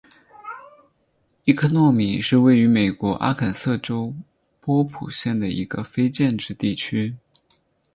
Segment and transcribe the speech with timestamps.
[1.43, 4.15] 伊科诺米是位于美国阿肯色州
[4.59, 7.17] 波普县的一个非建制地区。